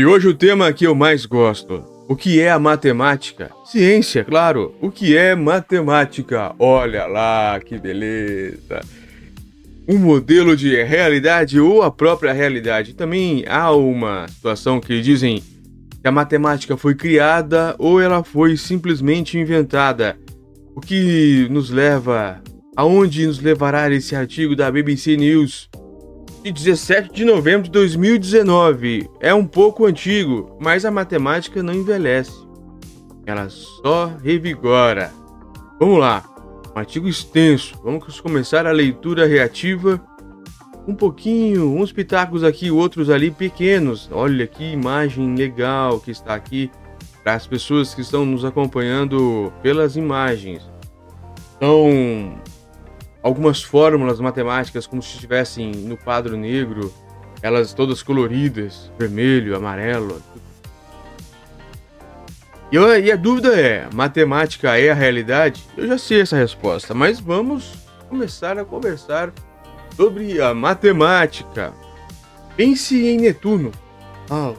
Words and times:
E 0.00 0.06
hoje 0.06 0.28
o 0.28 0.34
tema 0.34 0.72
que 0.72 0.86
eu 0.86 0.94
mais 0.94 1.26
gosto. 1.26 1.84
O 2.08 2.16
que 2.16 2.40
é 2.40 2.50
a 2.50 2.58
matemática? 2.58 3.50
Ciência, 3.66 4.24
claro. 4.24 4.74
O 4.80 4.90
que 4.90 5.14
é 5.14 5.34
matemática? 5.34 6.54
Olha 6.58 7.04
lá, 7.04 7.60
que 7.60 7.76
beleza. 7.76 8.80
Um 9.86 9.98
modelo 9.98 10.56
de 10.56 10.82
realidade 10.82 11.60
ou 11.60 11.82
a 11.82 11.90
própria 11.90 12.32
realidade. 12.32 12.94
Também 12.94 13.44
há 13.46 13.72
uma 13.72 14.26
situação 14.28 14.80
que 14.80 15.02
dizem 15.02 15.42
que 16.00 16.08
a 16.08 16.10
matemática 16.10 16.78
foi 16.78 16.94
criada 16.94 17.76
ou 17.78 18.00
ela 18.00 18.24
foi 18.24 18.56
simplesmente 18.56 19.36
inventada. 19.36 20.16
O 20.74 20.80
que 20.80 21.46
nos 21.50 21.68
leva 21.68 22.40
aonde 22.74 23.26
nos 23.26 23.38
levará 23.38 23.90
esse 23.90 24.16
artigo 24.16 24.56
da 24.56 24.72
BBC 24.72 25.14
News 25.18 25.68
de 26.42 26.50
17 26.50 27.12
de 27.12 27.24
novembro 27.24 27.64
de 27.64 27.70
2019. 27.70 29.08
É 29.20 29.34
um 29.34 29.46
pouco 29.46 29.84
antigo, 29.84 30.56
mas 30.60 30.84
a 30.84 30.90
matemática 30.90 31.62
não 31.62 31.74
envelhece. 31.74 32.32
Ela 33.26 33.48
só 33.48 34.12
revigora. 34.22 35.12
Vamos 35.78 35.98
lá. 35.98 36.24
Um 36.74 36.78
artigo 36.78 37.08
extenso. 37.08 37.78
Vamos 37.84 38.20
começar 38.20 38.66
a 38.66 38.72
leitura 38.72 39.26
reativa. 39.26 40.00
Um 40.88 40.94
pouquinho, 40.94 41.76
uns 41.76 41.92
pitacos 41.92 42.42
aqui, 42.42 42.70
outros 42.70 43.10
ali 43.10 43.30
pequenos. 43.30 44.08
Olha 44.10 44.46
que 44.46 44.64
imagem 44.64 45.34
legal 45.34 46.00
que 46.00 46.10
está 46.10 46.34
aqui 46.34 46.70
para 47.22 47.34
as 47.34 47.46
pessoas 47.46 47.94
que 47.94 48.00
estão 48.00 48.24
nos 48.24 48.44
acompanhando 48.44 49.52
pelas 49.62 49.94
imagens. 49.94 50.68
Então, 51.56 52.40
algumas 53.22 53.62
fórmulas 53.62 54.20
matemáticas 54.20 54.86
como 54.86 55.02
se 55.02 55.14
estivessem 55.14 55.72
no 55.72 55.96
quadro 55.96 56.36
negro, 56.36 56.92
elas 57.42 57.72
todas 57.72 58.02
coloridas, 58.02 58.90
vermelho, 58.98 59.56
amarelo. 59.56 60.22
E, 62.70 62.76
eu, 62.76 62.98
e 62.98 63.10
a 63.10 63.16
dúvida 63.16 63.58
é: 63.58 63.88
matemática 63.92 64.78
é 64.78 64.90
a 64.90 64.94
realidade? 64.94 65.64
Eu 65.76 65.86
já 65.86 65.98
sei 65.98 66.20
essa 66.20 66.36
resposta, 66.36 66.94
mas 66.94 67.18
vamos 67.18 67.74
começar 68.08 68.58
a 68.58 68.64
conversar 68.64 69.32
sobre 69.96 70.40
a 70.40 70.54
matemática. 70.54 71.72
Pense 72.56 73.06
em 73.06 73.18
Netuno. 73.18 73.72
Ah, 74.28 74.54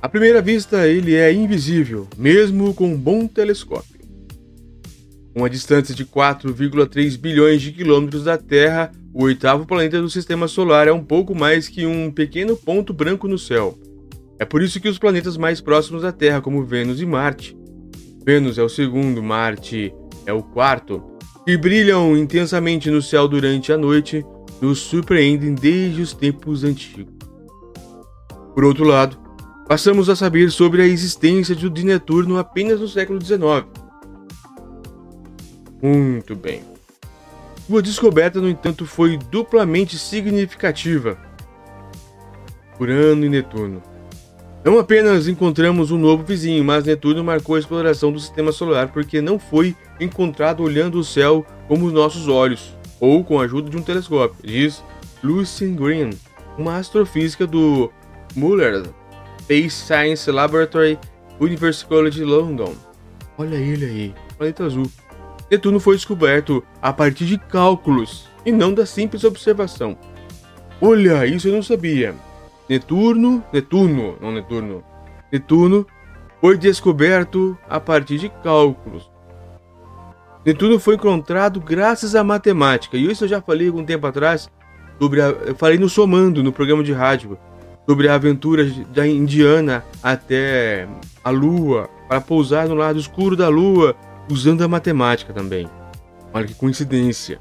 à 0.00 0.08
primeira 0.08 0.42
vista, 0.42 0.88
ele 0.88 1.14
é 1.14 1.32
invisível, 1.32 2.08
mesmo 2.16 2.74
com 2.74 2.86
um 2.86 2.96
bom 2.96 3.26
telescópio. 3.26 3.91
Com 5.34 5.46
a 5.46 5.48
distância 5.48 5.94
de 5.94 6.04
4,3 6.04 7.18
bilhões 7.18 7.62
de 7.62 7.72
quilômetros 7.72 8.24
da 8.24 8.36
Terra, 8.36 8.92
o 9.14 9.24
oitavo 9.24 9.64
planeta 9.64 10.00
do 10.00 10.10
Sistema 10.10 10.46
Solar 10.46 10.86
é 10.86 10.92
um 10.92 11.02
pouco 11.02 11.34
mais 11.34 11.68
que 11.68 11.86
um 11.86 12.10
pequeno 12.10 12.54
ponto 12.54 12.92
branco 12.92 13.26
no 13.26 13.38
céu. 13.38 13.78
É 14.38 14.44
por 14.44 14.60
isso 14.60 14.78
que 14.78 14.88
os 14.88 14.98
planetas 14.98 15.38
mais 15.38 15.58
próximos 15.58 16.02
da 16.02 16.12
Terra, 16.12 16.42
como 16.42 16.64
Vênus 16.64 17.00
e 17.00 17.06
Marte, 17.06 17.56
Vênus 18.26 18.58
é 18.58 18.62
o 18.62 18.68
segundo, 18.68 19.22
Marte 19.22 19.92
é 20.26 20.32
o 20.34 20.42
quarto, 20.42 21.02
que 21.46 21.56
brilham 21.56 22.14
intensamente 22.14 22.90
no 22.90 23.00
céu 23.00 23.26
durante 23.26 23.72
a 23.72 23.78
noite, 23.78 24.24
nos 24.60 24.80
surpreendem 24.80 25.54
desde 25.54 26.02
os 26.02 26.12
tempos 26.12 26.62
antigos. 26.62 27.14
Por 28.54 28.64
outro 28.64 28.84
lado, 28.84 29.18
passamos 29.66 30.10
a 30.10 30.14
saber 30.14 30.50
sobre 30.50 30.82
a 30.82 30.86
existência 30.86 31.56
de 31.56 31.84
Netuno 31.84 32.36
apenas 32.36 32.80
no 32.80 32.86
século 32.86 33.18
XIX 33.18 33.71
muito 35.82 36.36
bem. 36.36 36.62
Sua 37.66 37.82
descoberta, 37.82 38.40
no 38.40 38.48
entanto, 38.48 38.86
foi 38.86 39.16
duplamente 39.16 39.98
significativa. 39.98 41.18
Urano 42.78 43.24
e 43.24 43.28
Netuno. 43.28 43.82
Não 44.64 44.78
apenas 44.78 45.26
encontramos 45.26 45.90
um 45.90 45.98
novo 45.98 46.22
vizinho, 46.22 46.62
mas 46.64 46.84
Netuno 46.84 47.24
marcou 47.24 47.56
a 47.56 47.58
exploração 47.58 48.12
do 48.12 48.20
sistema 48.20 48.52
solar 48.52 48.92
porque 48.92 49.20
não 49.20 49.38
foi 49.38 49.74
encontrado 49.98 50.62
olhando 50.62 50.98
o 50.98 51.04
céu 51.04 51.44
como 51.66 51.86
os 51.86 51.92
nossos 51.92 52.28
olhos, 52.28 52.76
ou 53.00 53.24
com 53.24 53.40
a 53.40 53.44
ajuda 53.44 53.70
de 53.70 53.76
um 53.76 53.82
telescópio, 53.82 54.36
diz 54.44 54.84
Lucien 55.22 55.74
Green, 55.74 56.10
uma 56.56 56.76
astrofísica 56.76 57.44
do 57.46 57.90
Muller 58.36 58.84
Space 59.40 59.84
Science 59.84 60.30
Laboratory, 60.30 60.98
University 61.40 61.88
College 61.88 62.22
London. 62.22 62.74
Olha 63.36 63.56
ele 63.56 63.84
aí, 63.84 64.14
planeta 64.36 64.64
azul. 64.64 64.88
Netuno 65.52 65.78
foi 65.78 65.96
descoberto 65.96 66.64
a 66.80 66.94
partir 66.94 67.26
de 67.26 67.36
cálculos 67.36 68.26
e 68.42 68.50
não 68.50 68.72
da 68.72 68.86
simples 68.86 69.22
observação. 69.22 69.98
Olha, 70.80 71.26
isso 71.26 71.46
eu 71.46 71.52
não 71.52 71.62
sabia. 71.62 72.14
Netuno, 72.66 73.44
Netuno, 73.52 74.16
não 74.18 74.32
Netuno. 74.32 74.82
Netuno 75.30 75.86
foi 76.40 76.56
descoberto 76.56 77.54
a 77.68 77.78
partir 77.78 78.16
de 78.16 78.30
cálculos. 78.42 79.10
Netuno 80.42 80.80
foi 80.80 80.94
encontrado 80.94 81.60
graças 81.60 82.14
à 82.14 82.24
matemática. 82.24 82.96
E 82.96 83.10
isso 83.10 83.24
eu 83.24 83.28
já 83.28 83.42
falei 83.42 83.68
algum 83.68 83.84
tempo 83.84 84.06
atrás 84.06 84.50
sobre 84.98 85.20
a, 85.20 85.26
eu 85.26 85.54
falei 85.54 85.76
no 85.76 85.86
Somando, 85.90 86.42
no 86.42 86.50
programa 86.50 86.82
de 86.82 86.94
rádio, 86.94 87.36
sobre 87.86 88.08
a 88.08 88.14
aventura 88.14 88.64
da 88.88 89.06
Indiana 89.06 89.84
até 90.02 90.88
a 91.22 91.28
Lua, 91.28 91.90
para 92.08 92.22
pousar 92.22 92.66
no 92.68 92.74
lado 92.74 92.98
escuro 92.98 93.36
da 93.36 93.50
Lua 93.50 93.94
usando 94.32 94.62
a 94.62 94.68
matemática 94.68 95.32
também. 95.32 95.68
Olha 96.32 96.46
que 96.46 96.54
coincidência. 96.54 97.38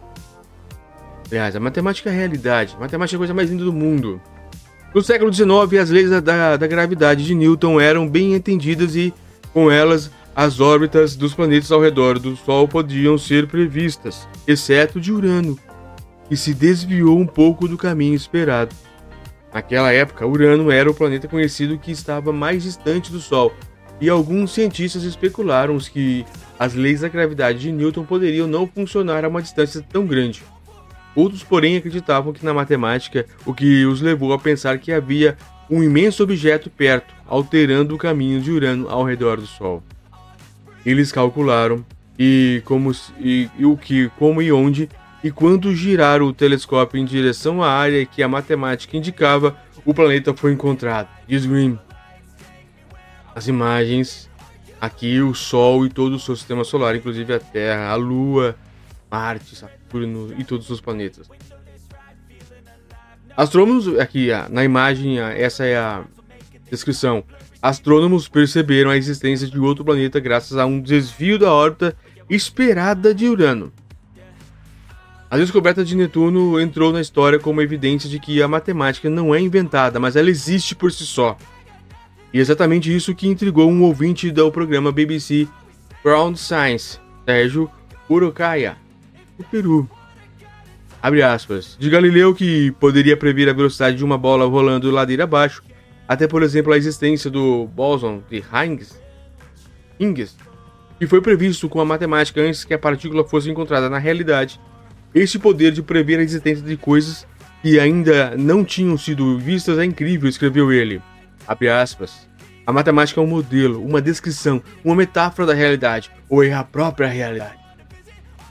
Aliás, 1.30 1.56
a 1.56 1.60
matemática 1.60 2.10
é 2.10 2.14
a 2.14 2.16
realidade. 2.16 2.76
A 2.76 2.82
matemática 2.82 3.16
é 3.16 3.18
a 3.18 3.20
coisa 3.20 3.34
mais 3.34 3.50
linda 3.50 3.64
do 3.64 3.72
mundo. 3.72 4.22
No 4.94 5.02
século 5.02 5.34
XIX, 5.34 5.82
as 5.82 5.90
leis 5.90 6.10
da, 6.10 6.58
da 6.58 6.68
gravidade 6.68 7.26
de 7.26 7.34
Newton 7.34 7.80
eram 7.80 8.08
bem 8.08 8.34
entendidas 8.34 8.96
e, 8.96 9.14
com 9.54 9.72
elas, 9.72 10.12
as 10.36 10.60
órbitas 10.60 11.16
dos 11.16 11.34
planetas 11.34 11.72
ao 11.72 11.82
redor 11.82 12.20
do 12.20 12.36
Sol 12.36 12.68
podiam 12.68 13.18
ser 13.18 13.48
previstas, 13.48 14.28
exceto 14.46 15.00
de 15.00 15.14
Urano, 15.14 15.58
que 16.28 16.36
se 16.36 16.54
desviou 16.54 17.18
um 17.18 17.26
pouco 17.26 17.70
do 17.70 17.78
caminho 17.78 18.16
esperado. 18.16 18.76
Naquela 19.54 19.94
época, 19.94 20.28
Urano 20.28 20.70
era 20.70 20.92
o 20.92 20.94
planeta 20.94 21.28
conhecido 21.28 21.78
que 21.78 21.92
estava 21.92 22.34
mais 22.34 22.64
distante 22.64 23.12
do 23.12 23.20
Sol, 23.22 23.54
e 24.02 24.10
alguns 24.10 24.52
cientistas 24.52 25.04
especularam 25.04 25.78
que 25.78 26.26
as 26.58 26.74
leis 26.74 27.02
da 27.02 27.08
gravidade 27.08 27.60
de 27.60 27.72
Newton 27.72 28.04
poderiam 28.04 28.48
não 28.48 28.68
funcionar 28.68 29.24
a 29.24 29.28
uma 29.28 29.42
distância 29.42 29.86
tão 29.88 30.06
grande. 30.06 30.44
Outros, 31.16 31.44
porém, 31.44 31.78
acreditavam 31.78 32.34
que 32.34 32.44
na 32.44 32.54
matemática, 32.54 33.26
o 33.46 33.54
que 33.54 33.86
os 33.86 34.02
levou 34.02 34.34
a 34.34 34.40
pensar 34.40 34.80
que 34.80 34.92
havia 34.92 35.38
um 35.70 35.84
imenso 35.84 36.24
objeto 36.24 36.70
perto, 36.70 37.14
alterando 37.28 37.96
o 37.96 37.98
caminho 37.98 38.42
de 38.42 38.52
Urano 38.52 38.90
ao 38.90 39.04
redor 39.04 39.40
do 39.40 39.46
Sol. 39.46 39.84
Eles 40.86 41.12
calcularam 41.12 41.86
e 42.18 42.62
como 42.66 42.92
e, 43.20 43.50
e 43.58 43.66
o 43.66 43.78
que, 43.78 44.10
como 44.18 44.42
e 44.42 44.52
onde 44.52 44.90
e 45.24 45.30
quando 45.30 45.76
giraram 45.76 46.26
o 46.26 46.34
telescópio 46.34 47.00
em 47.00 47.06
direção 47.06 47.62
à 47.62 47.70
área 47.70 48.06
que 48.06 48.24
a 48.24 48.28
matemática 48.28 48.98
indicava, 48.98 49.56
o 49.86 49.94
planeta 49.94 50.34
foi 50.34 50.52
encontrado. 50.52 51.08
Diz 51.28 51.46
Green. 51.46 51.78
As 53.36 53.48
imagens 53.48 54.30
aqui 54.80 55.22
o 55.22 55.34
Sol 55.34 55.86
e 55.86 55.90
todo 55.90 56.16
o 56.16 56.20
seu 56.20 56.36
sistema 56.36 56.64
solar, 56.64 56.96
inclusive 56.96 57.34
a 57.34 57.40
Terra, 57.40 57.90
a 57.90 57.96
Lua, 57.96 58.56
Marte, 59.10 59.56
Saturno 59.56 60.34
e 60.38 60.44
todos 60.44 60.70
os 60.70 60.82
planetas. 60.82 61.30
Astrônomos, 63.38 63.88
aqui 64.00 64.30
na 64.50 64.64
imagem, 64.64 65.20
essa 65.20 65.66
é 65.66 65.78
a 65.78 66.04
descrição. 66.70 67.24
Astrônomos 67.62 68.28
perceberam 68.28 68.90
a 68.90 68.98
existência 68.98 69.48
de 69.48 69.60
outro 69.60 69.86
planeta 69.86 70.20
graças 70.20 70.58
a 70.58 70.66
um 70.66 70.82
desvio 70.82 71.38
da 71.38 71.54
órbita 71.54 71.96
esperada 72.30 73.14
de 73.14 73.28
Urano. 73.28 73.72
A 75.30 75.38
descoberta 75.38 75.86
de 75.86 75.96
Netuno 75.96 76.60
entrou 76.60 76.92
na 76.92 77.00
história 77.00 77.40
como 77.40 77.62
evidência 77.62 78.10
de 78.10 78.20
que 78.20 78.42
a 78.42 78.48
matemática 78.48 79.10
não 79.10 79.34
é 79.34 79.40
inventada, 79.40 80.00
mas 80.00 80.16
ela 80.16 80.30
existe 80.30 80.76
por 80.76 80.92
si 80.92 81.06
só. 81.06 81.38
E 82.34 82.40
exatamente 82.40 82.94
isso 82.96 83.14
que 83.14 83.28
intrigou 83.28 83.70
um 83.70 83.84
ouvinte 83.84 84.32
do 84.32 84.52
programa 84.52 84.92
BBC 84.92 85.48
Ground 86.04 86.38
Science, 86.38 86.98
Sérgio 87.26 87.70
Urokaya, 88.10 88.78
do 89.38 89.44
Peru. 89.44 89.90
Abre 91.02 91.22
aspas. 91.24 91.76
De 91.80 91.90
Galileu 91.90 92.34
que 92.34 92.72
poderia 92.80 93.18
prever 93.18 93.50
a 93.50 93.54
velocidade 93.54 93.98
de 93.98 94.06
uma 94.06 94.18
bola 94.18 94.46
rolando 94.46 94.90
ladeira 94.92 95.26
abaixo, 95.26 95.62
até 96.08 96.28
por 96.28 96.42
exemplo 96.42 96.72
a 96.72 96.78
existência 96.78 97.30
do 97.30 97.68
bóson 97.68 98.24
de 98.30 98.38
Higgs, 98.38 98.96
Higgs, 100.00 100.36
que 101.00 101.08
foi 101.08 101.22
previsto 101.22 101.68
com 101.68 101.82
a 101.82 101.86
matemática 101.86 102.42
antes 102.42 102.64
que 102.64 102.74
a 102.74 102.80
partícula 102.80 103.24
fosse 103.24 103.50
encontrada 103.50 103.90
na 103.90 103.98
realidade. 103.98 104.60
Este 105.14 105.38
poder 105.38 105.72
de 105.72 105.82
prever 105.82 106.20
a 106.20 106.24
existência 106.24 106.64
de 106.64 106.78
coisas 106.78 107.28
que 107.62 107.80
ainda 107.80 108.36
não 108.38 108.64
tinham 108.64 108.98
sido 108.98 109.38
vistas 109.38 109.78
é 109.78 109.86
incrível, 109.86 110.30
escreveu 110.30 110.72
ele. 110.72 111.02
Abre 111.48 111.70
aspas. 111.70 112.28
A 112.66 112.72
matemática 112.72 113.20
é 113.20 113.24
um 113.24 113.28
modelo, 113.28 113.84
uma 113.84 114.02
descrição, 114.02 114.62
uma 114.84 114.96
metáfora 114.96 115.48
da 115.48 115.54
realidade, 115.54 116.12
ou 116.30 116.44
é 116.44 116.54
a 116.54 116.64
própria 116.64 117.08
realidade. 117.08 117.60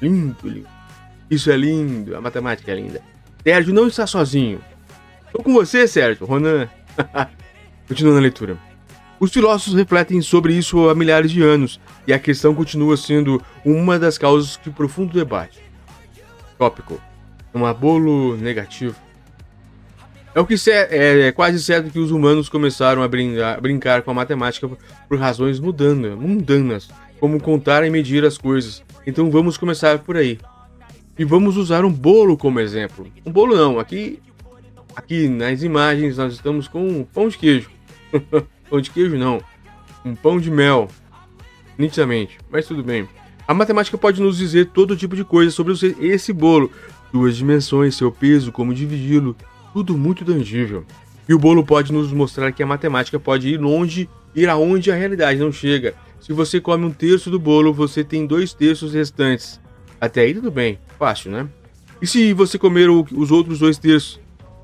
Lindo, 0.02 0.36
lindo. 0.42 0.68
Isso 1.30 1.50
é 1.50 1.56
lindo, 1.56 2.16
a 2.16 2.20
matemática 2.20 2.72
é 2.72 2.74
linda. 2.74 3.00
Sérgio 3.42 3.72
não 3.72 3.86
está 3.86 4.06
sozinho. 4.06 4.60
Estou 5.26 5.44
com 5.44 5.52
você, 5.52 5.86
Sérgio, 5.86 6.26
Ronan. 6.26 6.68
Continuando 7.86 8.18
a 8.18 8.22
leitura. 8.22 8.58
Os 9.20 9.30
filósofos 9.30 9.74
refletem 9.74 10.20
sobre 10.22 10.54
isso 10.54 10.88
há 10.88 10.94
milhares 10.94 11.30
de 11.30 11.42
anos, 11.42 11.80
e 12.06 12.12
a 12.12 12.18
questão 12.18 12.54
continua 12.54 12.96
sendo 12.96 13.40
uma 13.64 13.98
das 13.98 14.18
causas 14.18 14.58
de 14.62 14.70
profundo 14.70 15.12
debate. 15.12 15.60
Tópico. 16.58 17.00
Um 17.54 17.72
bolo 17.72 18.36
negativo. 18.36 18.96
É 20.32 20.38
o 20.38 20.46
que 20.46 20.54
é, 20.70 21.26
é, 21.26 21.32
quase 21.32 21.60
certo 21.62 21.90
que 21.90 21.98
os 21.98 22.12
humanos 22.12 22.48
começaram 22.48 23.02
a 23.02 23.08
brincar, 23.08 23.60
brincar 23.60 24.02
com 24.02 24.12
a 24.12 24.14
matemática 24.14 24.70
por 25.08 25.18
razões 25.18 25.58
mudando, 25.58 26.16
mundanas, 26.16 26.88
como 27.18 27.40
contar 27.40 27.84
e 27.84 27.90
medir 27.90 28.24
as 28.24 28.38
coisas. 28.38 28.82
Então 29.04 29.30
vamos 29.30 29.56
começar 29.56 29.98
por 29.98 30.16
aí. 30.16 30.38
E 31.18 31.24
vamos 31.24 31.56
usar 31.56 31.84
um 31.84 31.92
bolo 31.92 32.36
como 32.36 32.60
exemplo. 32.60 33.06
Um 33.26 33.32
bolo 33.32 33.56
não, 33.56 33.80
aqui 33.80 34.20
aqui 34.94 35.28
nas 35.28 35.62
imagens 35.62 36.16
nós 36.16 36.32
estamos 36.32 36.68
com 36.68 36.86
um 36.86 37.04
pão 37.04 37.28
de 37.28 37.36
queijo. 37.36 37.70
Pão 38.70 38.80
de 38.80 38.90
queijo 38.90 39.18
não. 39.18 39.42
Um 40.04 40.14
pão 40.14 40.38
de 40.38 40.48
mel. 40.48 40.86
Nitidamente. 41.76 42.38
Mas 42.48 42.66
tudo 42.66 42.84
bem. 42.84 43.08
A 43.48 43.52
matemática 43.52 43.98
pode 43.98 44.22
nos 44.22 44.38
dizer 44.38 44.66
todo 44.66 44.96
tipo 44.96 45.16
de 45.16 45.24
coisa 45.24 45.50
sobre 45.50 45.74
esse 45.98 46.32
bolo. 46.32 46.70
Duas 47.12 47.36
dimensões, 47.36 47.96
seu 47.96 48.12
peso, 48.12 48.52
como 48.52 48.72
dividi-lo. 48.72 49.36
Tudo 49.72 49.96
muito 49.96 50.24
tangível. 50.24 50.84
E 51.28 51.34
o 51.34 51.38
bolo 51.38 51.64
pode 51.64 51.92
nos 51.92 52.12
mostrar 52.12 52.50
que 52.52 52.62
a 52.62 52.66
matemática 52.66 53.18
pode 53.18 53.48
ir 53.48 53.60
longe, 53.60 54.08
ir 54.34 54.48
aonde 54.48 54.90
a 54.90 54.94
realidade 54.96 55.38
não 55.38 55.52
chega. 55.52 55.94
Se 56.20 56.32
você 56.32 56.60
come 56.60 56.84
um 56.84 56.90
terço 56.90 57.30
do 57.30 57.38
bolo, 57.38 57.72
você 57.72 58.02
tem 58.04 58.26
dois 58.26 58.52
terços 58.52 58.92
restantes. 58.92 59.60
Até 60.00 60.22
aí 60.22 60.34
tudo 60.34 60.50
bem, 60.50 60.78
fácil, 60.98 61.30
né? 61.30 61.48
E 62.00 62.06
se 62.06 62.32
você 62.32 62.58
comer 62.58 62.88
o, 62.88 63.06
os 63.12 63.30
outros 63.30 63.58
dois 63.58 63.78
terços? 63.78 64.20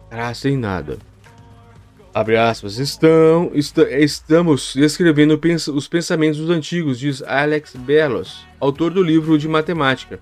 Será 0.08 0.32
sem 0.34 0.56
nada. 0.56 0.98
Abre 2.14 2.36
aspas, 2.36 2.78
estão, 2.78 3.50
est 3.54 3.76
estamos 3.76 4.74
escrevendo 4.74 5.36
pens 5.36 5.68
os 5.68 5.86
pensamentos 5.86 6.40
dos 6.40 6.48
antigos, 6.48 6.98
diz 6.98 7.22
Alex 7.22 7.76
Bellos, 7.76 8.46
autor 8.58 8.90
do 8.90 9.02
livro 9.02 9.36
de 9.38 9.46
matemática. 9.46 10.18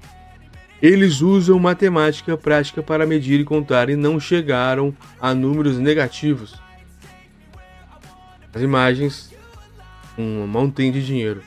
Eles 0.85 1.23
usam 1.23 1.59
matemática 1.59 2.37
prática 2.37 2.83
para 2.83 3.07
medir 3.07 3.41
e 3.41 3.45
contar 3.45 3.89
e 3.89 3.97
não 3.97 4.21
chegaram 4.21 4.95
a 5.19 5.33
números 5.33 5.79
negativos. 5.79 6.61
As 8.53 8.61
imagens, 8.61 9.35
um 10.19 10.47
montão 10.47 10.91
de 10.91 11.03
dinheiro. 11.03 11.43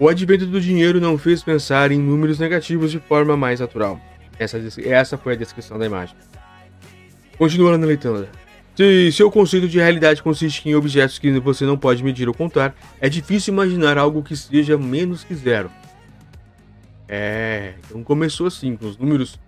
O 0.00 0.08
advento 0.08 0.46
do 0.46 0.58
dinheiro 0.58 0.98
não 0.98 1.18
fez 1.18 1.42
pensar 1.42 1.92
em 1.92 1.98
números 1.98 2.38
negativos 2.38 2.90
de 2.90 2.98
forma 2.98 3.36
mais 3.36 3.60
natural. 3.60 4.00
Essa, 4.38 4.58
essa 4.82 5.18
foi 5.18 5.34
a 5.34 5.36
descrição 5.36 5.78
da 5.78 5.84
imagem. 5.84 6.16
Continuando 7.36 7.84
leitura. 7.84 8.30
Se 8.74 9.12
seu 9.12 9.30
conceito 9.30 9.68
de 9.68 9.78
realidade 9.78 10.22
consiste 10.22 10.66
em 10.66 10.74
objetos 10.74 11.18
que 11.18 11.38
você 11.38 11.66
não 11.66 11.76
pode 11.76 12.02
medir 12.02 12.28
ou 12.28 12.34
contar, 12.34 12.74
é 12.98 13.10
difícil 13.10 13.52
imaginar 13.52 13.98
algo 13.98 14.22
que 14.22 14.34
seja 14.34 14.78
menos 14.78 15.22
que 15.22 15.34
zero. 15.34 15.70
É, 17.08 17.74
então 17.84 18.02
começou 18.02 18.46
assim, 18.46 18.76
com 18.76 18.86
os 18.86 18.96
números 18.96 19.38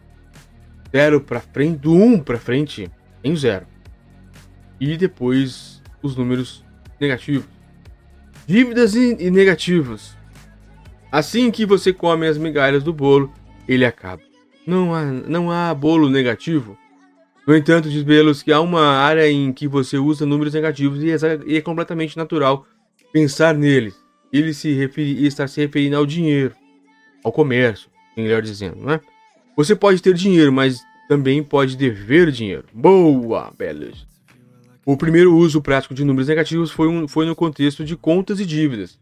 zero 0.90 1.20
para 1.20 1.40
frente, 1.40 1.78
do 1.78 1.92
1 1.92 2.04
um 2.04 2.18
para 2.20 2.38
frente, 2.38 2.90
em 3.22 3.34
zero. 3.34 3.66
E 4.80 4.96
depois 4.96 5.82
os 6.02 6.16
números 6.16 6.64
negativos. 7.00 7.48
Dívidas 8.46 8.94
e, 8.94 9.16
e 9.18 9.30
negativos. 9.30 10.16
Assim 11.10 11.50
que 11.50 11.64
você 11.64 11.92
come 11.92 12.26
as 12.26 12.38
migalhas 12.38 12.82
do 12.82 12.92
bolo, 12.92 13.32
ele 13.66 13.84
acaba. 13.84 14.22
Não 14.66 14.94
há, 14.94 15.04
não 15.04 15.50
há 15.50 15.72
bolo 15.74 16.08
negativo. 16.08 16.76
No 17.46 17.56
entanto, 17.56 17.88
diz 17.88 18.02
Belos 18.02 18.42
que 18.42 18.52
há 18.52 18.60
uma 18.60 18.82
área 18.82 19.30
em 19.30 19.52
que 19.52 19.68
você 19.68 19.96
usa 19.98 20.26
números 20.26 20.52
negativos 20.52 21.02
e 21.02 21.10
é, 21.10 21.16
e 21.46 21.56
é 21.56 21.60
completamente 21.60 22.16
natural 22.16 22.66
pensar 23.12 23.54
neles. 23.54 23.94
Ele 24.32 24.52
se 24.52 24.72
refere, 24.72 25.24
está 25.24 25.46
se 25.46 25.60
referindo 25.60 25.96
ao 25.96 26.04
dinheiro, 26.04 26.54
ao 27.26 27.32
comércio, 27.32 27.90
melhor 28.16 28.40
dizendo, 28.40 28.86
né? 28.86 29.00
Você 29.56 29.74
pode 29.74 30.00
ter 30.00 30.14
dinheiro, 30.14 30.52
mas 30.52 30.80
também 31.08 31.42
pode 31.42 31.76
dever 31.76 32.30
dinheiro. 32.30 32.66
Boa, 32.72 33.52
Belos. 33.58 34.06
O 34.84 34.96
primeiro 34.96 35.34
uso 35.34 35.60
prático 35.60 35.92
de 35.92 36.04
números 36.04 36.28
negativos 36.28 36.70
foi, 36.70 36.86
um, 36.86 37.08
foi 37.08 37.26
no 37.26 37.34
contexto 37.34 37.84
de 37.84 37.96
contas 37.96 38.38
e 38.38 38.46
dívidas. 38.46 38.96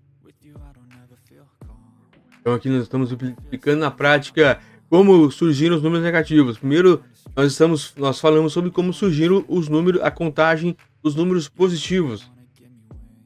Então 2.41 2.55
aqui 2.55 2.71
nós 2.71 2.85
estamos 2.85 3.13
explicando 3.13 3.81
na 3.81 3.91
prática 3.91 4.59
como 4.89 5.31
surgiram 5.31 5.77
os 5.77 5.83
números 5.83 6.03
negativos. 6.03 6.57
Primeiro, 6.57 7.03
nós 7.37 7.53
estamos 7.53 7.93
nós 7.95 8.19
falamos 8.19 8.55
sobre 8.55 8.71
como 8.71 8.91
surgiram 8.95 9.45
os 9.49 9.69
números, 9.69 10.01
a 10.01 10.11
contagem 10.11 10.75
dos 11.03 11.15
números 11.15 11.47
positivos. 11.47 12.31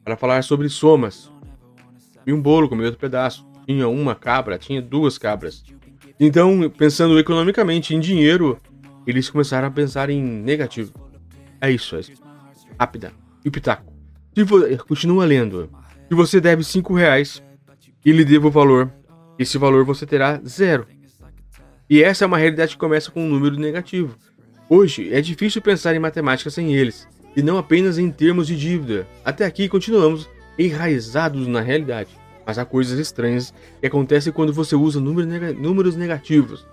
Para 0.03 0.17
falar 0.17 0.43
sobre 0.43 0.67
somas. 0.67 1.31
E 2.27 2.33
um 2.33 2.41
bolo 2.41 2.67
comeu 2.67 2.87
outro 2.87 2.99
pedaço. 2.99 3.48
Tinha 3.69 3.87
uma 3.87 4.15
cabra, 4.15 4.57
tinha 4.57 4.81
duas 4.81 5.19
cabras. 5.19 5.63
Então, 6.19 6.67
pensando 6.75 7.19
economicamente 7.19 7.93
em 7.93 7.99
dinheiro, 7.99 8.57
eles 9.05 9.29
começaram 9.29 9.67
a 9.67 9.71
pensar 9.71 10.09
em 10.09 10.23
negativo. 10.23 10.91
É 11.61 11.69
isso, 11.69 11.95
é 11.95 11.99
isso. 11.99 12.13
Rápida. 12.79 13.13
E 13.45 13.51
pitaco. 13.51 13.93
Se 14.33 14.43
continua 14.87 15.23
lendo. 15.23 15.69
Se 16.07 16.15
você 16.15 16.41
deve 16.41 16.63
5 16.63 16.95
reais 16.95 17.43
e 18.03 18.11
lhe 18.11 18.25
devo 18.25 18.47
o 18.47 18.51
valor, 18.51 18.91
esse 19.37 19.55
valor 19.59 19.85
você 19.85 20.03
terá 20.03 20.41
zero. 20.43 20.87
E 21.87 22.01
essa 22.01 22.25
é 22.25 22.27
uma 22.27 22.39
realidade 22.39 22.71
que 22.71 22.79
começa 22.79 23.11
com 23.11 23.23
um 23.23 23.29
número 23.29 23.55
negativo. 23.55 24.17
Hoje, 24.67 25.13
é 25.13 25.21
difícil 25.21 25.61
pensar 25.61 25.95
em 25.95 25.99
matemática 25.99 26.49
sem 26.49 26.73
eles, 26.73 27.07
e 27.35 27.43
não 27.43 27.55
apenas 27.55 27.99
em 27.99 28.09
termos 28.09 28.47
de 28.47 28.57
dívida. 28.57 29.07
Até 29.23 29.45
aqui 29.45 29.69
continuamos 29.69 30.27
enraizados 30.57 31.45
na 31.45 31.61
realidade. 31.61 32.09
Mas 32.49 32.57
há 32.57 32.65
coisas 32.65 32.97
estranhas 32.97 33.53
que 33.79 33.85
acontecem 33.85 34.33
quando 34.33 34.51
você 34.51 34.75
usa 34.75 34.99
números, 34.99 35.29
neg 35.29 35.53
números 35.53 35.95
negativos. 35.95 36.65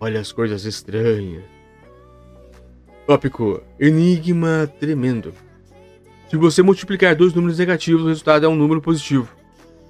Olha 0.00 0.18
as 0.18 0.32
coisas 0.32 0.64
estranhas. 0.64 1.44
Tópico: 3.06 3.62
Enigma 3.78 4.72
tremendo. 4.80 5.34
Se 6.30 6.36
você 6.38 6.62
multiplicar 6.62 7.14
dois 7.14 7.34
números 7.34 7.58
negativos, 7.58 8.04
o 8.04 8.08
resultado 8.08 8.46
é 8.46 8.48
um 8.48 8.54
número 8.54 8.80
positivo. 8.80 9.28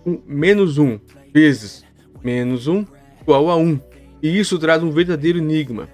Um, 0.04 0.20
menos 0.26 0.76
1 0.76 0.98
vezes 1.32 1.84
menos 2.20 2.66
1 2.66 2.84
igual 3.20 3.48
a 3.48 3.56
1. 3.56 3.78
E 4.20 4.40
isso 4.40 4.58
traz 4.58 4.82
um 4.82 4.90
verdadeiro 4.90 5.38
enigma. 5.38 5.88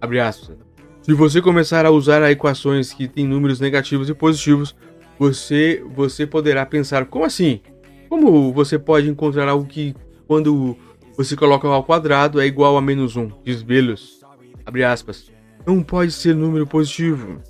Abre 0.00 0.20
aspas. 0.20 0.56
Se 1.02 1.12
você 1.12 1.42
começar 1.42 1.84
a 1.84 1.90
usar 1.90 2.22
equações 2.30 2.94
que 2.94 3.08
têm 3.08 3.26
números 3.26 3.58
negativos 3.58 4.08
e 4.08 4.14
positivos, 4.14 4.76
você, 5.22 5.80
você 5.94 6.26
poderá 6.26 6.66
pensar: 6.66 7.06
como 7.06 7.24
assim? 7.24 7.60
Como 8.08 8.52
você 8.52 8.76
pode 8.76 9.08
encontrar 9.08 9.48
algo 9.48 9.64
que, 9.64 9.94
quando 10.26 10.76
você 11.16 11.36
coloca 11.36 11.68
ao 11.68 11.84
quadrado, 11.84 12.40
é 12.40 12.46
igual 12.46 12.76
a 12.76 12.82
menos 12.82 13.14
1? 13.14 13.30
Diz 13.44 13.62
Belos. 13.62 14.20
Abre 14.66 14.82
aspas. 14.82 15.30
Não 15.64 15.80
pode 15.80 16.10
ser 16.10 16.34
número 16.34 16.66
positivo. 16.66 17.40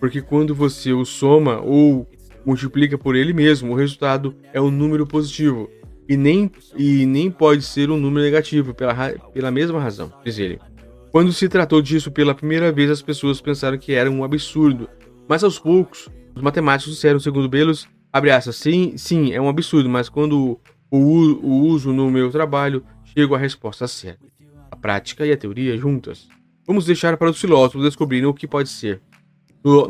Porque 0.00 0.20
quando 0.20 0.54
você 0.54 0.92
o 0.92 1.04
soma 1.04 1.60
ou 1.60 2.04
multiplica 2.44 2.98
por 2.98 3.14
ele 3.14 3.32
mesmo, 3.32 3.72
o 3.72 3.76
resultado 3.76 4.34
é 4.52 4.60
um 4.60 4.70
número 4.70 5.06
positivo. 5.06 5.70
E 6.08 6.16
nem, 6.16 6.50
e 6.76 7.06
nem 7.06 7.30
pode 7.30 7.62
ser 7.62 7.90
um 7.90 7.96
número 7.96 8.24
negativo, 8.24 8.74
pela, 8.74 9.10
pela 9.32 9.50
mesma 9.50 9.80
razão, 9.80 10.12
diz 10.24 10.38
ele. 10.38 10.58
Quando 11.12 11.32
se 11.32 11.48
tratou 11.48 11.82
disso 11.82 12.10
pela 12.10 12.34
primeira 12.34 12.72
vez, 12.72 12.90
as 12.90 13.02
pessoas 13.02 13.40
pensaram 13.40 13.78
que 13.78 13.92
era 13.92 14.10
um 14.10 14.24
absurdo. 14.24 14.88
Mas 15.28 15.44
aos 15.44 15.58
poucos, 15.58 16.08
os 16.38 16.42
matemáticos 16.42 16.94
disseram, 16.94 17.18
segundo 17.18 17.48
Belos, 17.48 17.88
abre 18.12 18.30
aspas, 18.30 18.54
sim, 18.54 18.96
sim, 18.96 19.32
é 19.32 19.40
um 19.40 19.48
absurdo, 19.48 19.88
mas 19.88 20.08
quando 20.08 20.60
o, 20.88 20.98
o 20.98 21.66
uso 21.66 21.92
no 21.92 22.08
meu 22.08 22.30
trabalho, 22.30 22.84
chego 23.04 23.34
à 23.34 23.38
resposta 23.38 23.88
certa. 23.88 24.24
A 24.70 24.76
prática 24.76 25.26
e 25.26 25.32
a 25.32 25.36
teoria 25.36 25.76
juntas. 25.76 26.28
Vamos 26.64 26.86
deixar 26.86 27.16
para 27.16 27.28
os 27.28 27.40
filósofos 27.40 27.82
descobrirem 27.82 28.26
o 28.26 28.32
que 28.32 28.46
pode 28.46 28.68
ser. 28.68 29.00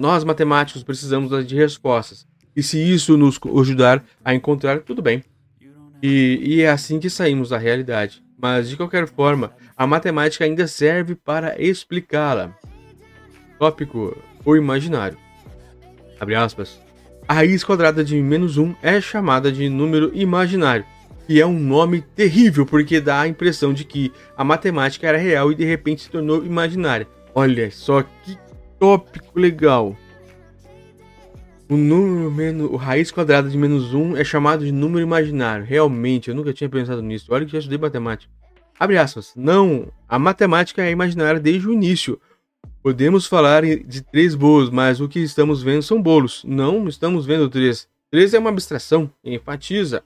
Nós, 0.00 0.24
matemáticos, 0.24 0.82
precisamos 0.82 1.46
de 1.46 1.54
respostas. 1.54 2.26
E 2.56 2.62
se 2.62 2.78
isso 2.78 3.14
nos 3.18 3.38
ajudar 3.60 4.02
a 4.24 4.34
encontrar, 4.34 4.80
tudo 4.80 5.02
bem. 5.02 5.22
E, 6.02 6.40
e 6.42 6.62
é 6.62 6.70
assim 6.70 6.98
que 6.98 7.10
saímos 7.10 7.50
da 7.50 7.58
realidade. 7.58 8.24
Mas 8.40 8.70
de 8.70 8.76
qualquer 8.76 9.06
forma, 9.06 9.52
a 9.76 9.86
matemática 9.86 10.46
ainda 10.46 10.66
serve 10.66 11.14
para 11.14 11.60
explicá-la. 11.60 12.56
Tópico: 13.58 14.16
o 14.46 14.56
imaginário. 14.56 15.18
Abre 16.20 16.34
aspas. 16.34 16.80
A 17.26 17.34
raiz 17.34 17.62
quadrada 17.62 18.02
de 18.02 18.20
menos 18.20 18.56
1 18.56 18.74
é 18.82 19.00
chamada 19.00 19.52
de 19.52 19.68
número 19.68 20.10
imaginário, 20.14 20.84
e 21.28 21.40
é 21.40 21.46
um 21.46 21.58
nome 21.58 22.00
terrível 22.00 22.64
porque 22.64 23.00
dá 23.00 23.20
a 23.20 23.28
impressão 23.28 23.74
de 23.74 23.84
que 23.84 24.10
a 24.34 24.42
matemática 24.42 25.06
era 25.06 25.18
real 25.18 25.52
e 25.52 25.54
de 25.54 25.64
repente 25.64 26.02
se 26.02 26.10
tornou 26.10 26.44
imaginária. 26.44 27.06
Olha 27.34 27.70
só 27.70 28.02
que 28.02 28.38
tópico 28.78 29.38
legal. 29.38 29.94
O 31.68 31.76
número 31.76 32.30
menos, 32.30 32.70
o 32.70 32.76
raiz 32.76 33.10
quadrada 33.10 33.50
de 33.50 33.58
menos 33.58 33.92
1 33.92 34.16
é 34.16 34.24
chamado 34.24 34.64
de 34.64 34.72
número 34.72 35.02
imaginário. 35.02 35.66
Realmente, 35.66 36.30
eu 36.30 36.34
nunca 36.34 36.50
tinha 36.54 36.70
pensado 36.70 37.02
nisso. 37.02 37.26
Olha 37.28 37.44
que 37.44 37.52
já 37.52 37.58
estudei 37.58 37.78
matemática. 37.78 38.32
Abre 38.80 38.96
aspas. 38.96 39.34
Não, 39.36 39.92
a 40.08 40.18
matemática 40.18 40.82
é 40.82 40.90
imaginária 40.90 41.38
desde 41.38 41.68
o 41.68 41.72
início. 41.74 42.18
Podemos 42.82 43.26
falar 43.26 43.64
de 43.64 44.00
três 44.00 44.34
bolos, 44.34 44.70
mas 44.70 45.00
o 45.00 45.08
que 45.08 45.18
estamos 45.18 45.62
vendo 45.62 45.82
são 45.82 46.00
bolos. 46.00 46.42
Não 46.46 46.88
estamos 46.88 47.26
vendo 47.26 47.48
três. 47.48 47.86
Três 48.10 48.32
é 48.32 48.38
uma 48.38 48.48
abstração, 48.48 49.10
enfatiza. 49.22 50.02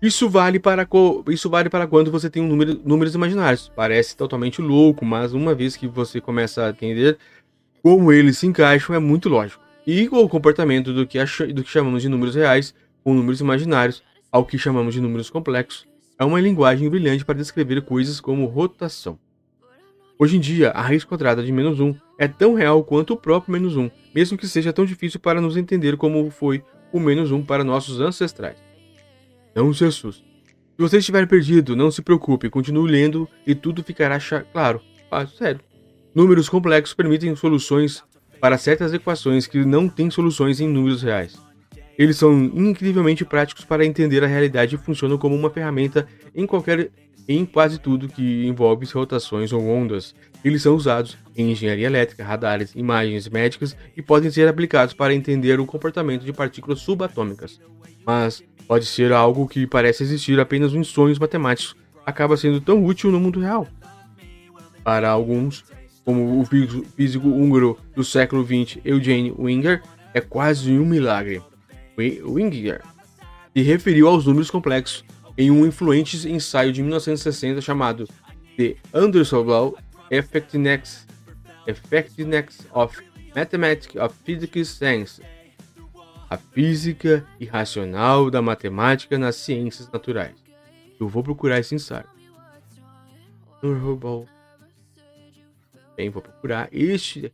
Isso 0.00 0.30
vale 0.30 0.58
para, 0.58 0.88
isso 1.28 1.50
vale 1.50 1.68
para 1.68 1.86
quando 1.86 2.10
você 2.10 2.30
tem 2.30 2.42
um 2.42 2.48
número, 2.48 2.80
números 2.84 3.14
imaginários. 3.14 3.70
Parece 3.76 4.16
totalmente 4.16 4.62
louco, 4.62 5.04
mas 5.04 5.34
uma 5.34 5.54
vez 5.54 5.76
que 5.76 5.86
você 5.86 6.20
começa 6.20 6.64
a 6.64 6.70
entender 6.70 7.18
como 7.82 8.12
eles 8.12 8.38
se 8.38 8.46
encaixam, 8.46 8.94
é 8.94 8.98
muito 8.98 9.28
lógico. 9.28 9.62
E 9.86 10.08
o 10.10 10.28
comportamento 10.28 10.92
do 10.92 11.06
que, 11.06 11.18
do 11.52 11.62
que 11.62 11.70
chamamos 11.70 12.02
de 12.02 12.08
números 12.08 12.34
reais 12.34 12.74
com 13.04 13.12
números 13.12 13.40
imaginários 13.40 14.02
ao 14.32 14.44
que 14.44 14.56
chamamos 14.56 14.94
de 14.94 15.00
números 15.00 15.28
complexos 15.28 15.86
é 16.18 16.24
uma 16.24 16.40
linguagem 16.40 16.88
brilhante 16.88 17.24
para 17.24 17.38
descrever 17.38 17.82
coisas 17.82 18.20
como 18.20 18.46
rotação. 18.46 19.18
Hoje 20.18 20.38
em 20.38 20.40
dia, 20.40 20.70
a 20.70 20.80
raiz 20.80 21.04
quadrada 21.04 21.42
de 21.42 21.52
menos 21.52 21.78
1 21.78 21.94
é 22.18 22.26
tão 22.26 22.54
real 22.54 22.82
quanto 22.82 23.12
o 23.12 23.16
próprio 23.18 23.52
menos 23.52 23.76
1, 23.76 23.90
mesmo 24.14 24.38
que 24.38 24.48
seja 24.48 24.72
tão 24.72 24.86
difícil 24.86 25.20
para 25.20 25.42
nos 25.42 25.58
entender 25.58 25.98
como 25.98 26.30
foi 26.30 26.64
o 26.90 26.98
menos 26.98 27.30
1 27.30 27.44
para 27.44 27.62
nossos 27.62 28.00
ancestrais. 28.00 28.56
Não 29.54 29.74
se 29.74 29.84
assuste. 29.84 30.24
Se 30.46 30.82
você 30.82 30.98
estiver 30.98 31.26
perdido, 31.26 31.76
não 31.76 31.90
se 31.90 32.00
preocupe, 32.00 32.48
continue 32.48 32.90
lendo 32.90 33.28
e 33.46 33.54
tudo 33.54 33.82
ficará 33.82 34.18
claro. 34.50 34.80
Ah, 35.10 35.26
sério. 35.26 35.60
Números 36.14 36.48
complexos 36.48 36.94
permitem 36.94 37.36
soluções 37.36 38.02
para 38.40 38.56
certas 38.56 38.94
equações 38.94 39.46
que 39.46 39.66
não 39.66 39.86
têm 39.86 40.10
soluções 40.10 40.60
em 40.60 40.68
números 40.68 41.02
reais. 41.02 41.38
Eles 41.98 42.16
são 42.16 42.32
incrivelmente 42.54 43.22
práticos 43.22 43.66
para 43.66 43.84
entender 43.84 44.24
a 44.24 44.26
realidade 44.26 44.76
e 44.76 44.78
funcionam 44.78 45.18
como 45.18 45.34
uma 45.34 45.50
ferramenta 45.50 46.06
em 46.34 46.46
qualquer 46.46 46.90
em 47.28 47.44
quase 47.44 47.78
tudo 47.78 48.08
que 48.08 48.46
envolve 48.46 48.86
rotações 48.86 49.52
ou 49.52 49.66
ondas. 49.66 50.14
Eles 50.44 50.62
são 50.62 50.76
usados 50.76 51.16
em 51.36 51.50
engenharia 51.50 51.86
elétrica, 51.86 52.24
radares, 52.24 52.74
imagens 52.74 53.28
médicas 53.28 53.76
e 53.96 54.02
podem 54.02 54.30
ser 54.30 54.48
aplicados 54.48 54.94
para 54.94 55.14
entender 55.14 55.58
o 55.58 55.66
comportamento 55.66 56.24
de 56.24 56.32
partículas 56.32 56.80
subatômicas. 56.80 57.60
Mas 58.04 58.42
pode 58.66 58.86
ser 58.86 59.12
algo 59.12 59.48
que 59.48 59.66
parece 59.66 60.02
existir 60.02 60.38
apenas 60.38 60.72
em 60.72 60.84
sonhos 60.84 61.18
matemáticos, 61.18 61.74
acaba 62.04 62.36
sendo 62.36 62.60
tão 62.60 62.84
útil 62.84 63.10
no 63.10 63.18
mundo 63.18 63.40
real. 63.40 63.66
Para 64.84 65.10
alguns, 65.10 65.64
como 66.04 66.40
o 66.40 66.44
físico 66.44 67.28
húngaro 67.28 67.76
do 67.94 68.04
século 68.04 68.44
XX 68.44 68.78
Eugene 68.84 69.34
Winger, 69.36 69.82
é 70.14 70.20
quase 70.20 70.70
um 70.78 70.86
milagre. 70.86 71.42
Winger 71.98 72.82
se 73.52 73.62
referiu 73.62 74.06
aos 74.06 74.26
números 74.26 74.50
complexos 74.50 75.04
em 75.36 75.50
um 75.50 75.66
influente 75.66 76.28
ensaio 76.28 76.72
de 76.72 76.82
1960 76.82 77.60
chamado 77.60 78.08
The 78.56 78.76
Anderson 78.92 79.42
Law 79.42 79.76
Effectiveness, 80.10 81.06
Effectiveness 81.66 82.66
of 82.72 82.96
Mathematics 83.34 83.96
of 83.96 84.14
Physical 84.24 84.64
Science 84.64 85.22
A 86.30 86.36
física 86.36 87.26
irracional 87.38 88.30
da 88.30 88.40
matemática 88.40 89.18
nas 89.18 89.36
ciências 89.36 89.90
naturais. 89.90 90.34
Eu 90.98 91.08
vou 91.08 91.22
procurar 91.22 91.58
esse 91.60 91.74
ensaio. 91.74 92.08
Bem, 95.96 96.10
vou 96.10 96.22
procurar 96.22 96.68
este. 96.72 97.32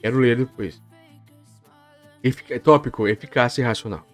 Quero 0.00 0.18
ler 0.18 0.36
depois. 0.36 0.80
Efic 2.22 2.58
tópico: 2.60 3.06
eficácia 3.06 3.62
irracional. 3.62 4.09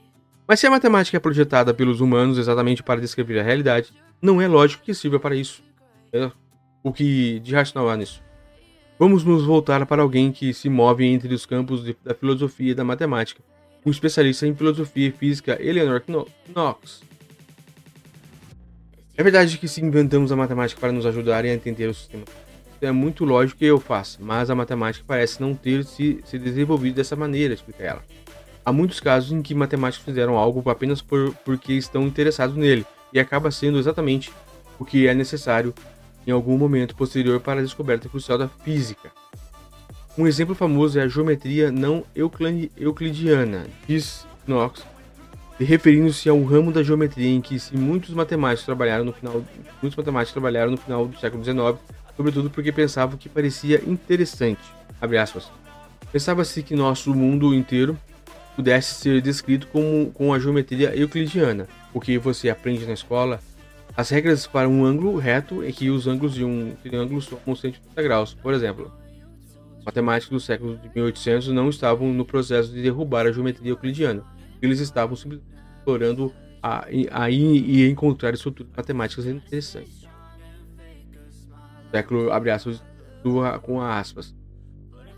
Mas 0.47 0.61
se 0.61 0.67
a 0.67 0.71
matemática 0.71 1.17
é 1.17 1.21
projetada 1.21 1.75
pelos 1.75 2.01
humanos 2.01 2.39
exatamente 2.39 2.83
para 2.83 3.01
descrever 3.01 3.41
a 3.41 3.43
realidade, 3.43 3.93
não 4.23 4.41
é 4.41 4.47
lógico 4.47 4.85
que 4.85 4.95
sirva 4.95 5.19
para 5.19 5.35
isso. 5.35 5.63
É 6.13 6.31
o 6.83 6.93
que 6.93 7.41
de 7.41 7.53
racional 7.53 7.91
há 7.91 7.97
nisso? 7.97 8.23
Vamos 8.99 9.25
nos 9.25 9.45
voltar 9.45 9.85
para 9.87 10.03
alguém 10.03 10.31
que 10.31 10.55
se 10.55 10.69
move 10.69 11.05
entre 11.05 11.35
os 11.35 11.45
campos 11.45 11.85
de, 11.85 11.97
da 12.05 12.15
filosofia 12.15 12.71
e 12.71 12.75
da 12.75 12.85
matemática, 12.85 13.43
um 13.85 13.91
especialista 13.91 14.47
em 14.47 14.55
filosofia 14.55 15.09
e 15.09 15.11
física, 15.11 15.61
Eleanor 15.61 16.03
Knox. 16.55 17.03
É 19.17 19.23
verdade 19.23 19.59
que 19.59 19.67
se 19.67 19.85
inventamos 19.85 20.31
a 20.31 20.37
matemática 20.37 20.81
para 20.81 20.93
nos 20.93 21.05
ajudar 21.07 21.45
a 21.45 21.49
entender 21.49 21.89
o 21.89 21.95
sistema, 21.95 22.25
é 22.81 22.93
muito 22.93 23.25
lógico 23.25 23.59
que 23.59 23.65
eu 23.65 23.81
faça, 23.81 24.19
mas 24.21 24.51
a 24.51 24.55
matemática 24.55 25.05
parece 25.07 25.41
não 25.41 25.55
ter 25.55 25.85
se, 25.85 26.21
se 26.25 26.39
desenvolvido 26.39 26.95
dessa 26.95 27.17
maneira, 27.17 27.55
explica 27.55 27.83
ela. 27.83 28.05
Há 28.67 28.73
muitos 28.73 28.99
casos 28.99 29.31
em 29.31 29.41
que 29.43 29.55
matemáticos 29.55 30.05
fizeram 30.05 30.37
algo 30.37 30.69
apenas 30.69 31.01
por, 31.01 31.33
porque 31.45 31.75
estão 31.75 32.05
interessados 32.05 32.57
nele, 32.57 32.85
e 33.13 33.21
acaba 33.21 33.49
sendo 33.53 33.79
exatamente 33.79 34.33
o 34.77 34.85
que 34.85 35.07
é 35.07 35.15
necessário 35.15 35.73
em 36.27 36.33
algum 36.33 36.59
momento 36.59 36.97
posterior 36.97 37.39
para 37.39 37.61
a 37.61 37.63
descoberta 37.63 38.09
crucial 38.09 38.37
da 38.37 38.49
física. 38.49 39.13
Um 40.19 40.27
exemplo 40.27 40.53
famoso 40.53 40.99
é 40.99 41.03
a 41.03 41.09
geometria 41.09 41.71
não 41.71 42.03
euclidiana, 42.13 43.69
diz 43.87 44.27
Knox, 44.49 44.83
referindo-se 45.61 46.29
ao 46.29 46.43
ramo 46.43 46.73
da 46.73 46.83
geometria 46.83 47.29
em 47.29 47.41
que 47.41 47.61
se 47.61 47.77
muitos 47.77 48.13
matemáticos 48.15 48.67
trabalharam 48.67 49.05
no 49.05 49.13
final, 49.13 49.45
muitos 49.81 49.97
matemáticos 49.97 50.33
trabalharam 50.33 50.73
no 50.73 50.77
final 50.77 51.07
do 51.07 51.17
século 51.21 51.45
XIX, 51.45 51.79
sobretudo 52.17 52.51
porque 52.51 52.73
pensavam 52.73 53.17
que 53.17 53.29
parecia 53.29 53.81
interessante. 53.87 54.63
Pensava-se 56.11 56.65
que 56.65 56.75
nosso 56.75 57.15
mundo 57.15 57.55
inteiro 57.55 57.97
pudesse 58.57 58.95
ser 58.95 59.21
descrito 59.21 59.69
como, 59.69 60.11
com 60.13 60.33
a 60.33 60.39
geometria 60.39 60.97
euclidiana, 60.97 61.69
o 61.93 62.01
que 62.01 62.19
você 62.19 62.49
aprende 62.49 62.87
na 62.87 62.95
escola. 62.95 63.39
As 63.95 64.09
regras 64.09 64.47
para 64.47 64.69
um 64.69 64.85
ângulo 64.85 65.17
reto 65.19 65.63
é 65.63 65.71
que 65.71 65.91
os 65.91 66.07
ângulos 66.07 66.35
de 66.35 66.45
um 66.45 66.75
triângulo 66.83 67.21
são 67.21 67.39
180 67.45 68.03
graus. 68.03 68.35
Por 68.35 68.55
exemplo, 68.55 68.91
matemáticos 69.85 70.31
do 70.31 70.45
século 70.45 70.77
de 70.79 70.89
1800 70.89 71.49
não 71.49 71.69
estavam 71.69 72.13
no 72.13 72.25
processo 72.25 72.73
de 72.73 72.83
derrubar 72.83 73.27
a 73.27 73.33
geometria 73.33 73.71
euclidiana. 73.71 74.25
Eles 74.61 74.81
estavam 74.81 75.15
explorando 75.15 76.35
a, 76.63 76.87
a, 77.13 77.31
e 77.31 77.89
encontrar 77.89 78.33
estruturas 78.35 78.73
matemáticas 78.75 79.27
interessantes. 79.27 80.07
Século, 81.91 82.33
abre 82.33 82.51
aspas, 82.51 82.83
com 83.63 83.81
aspas. 83.81 84.35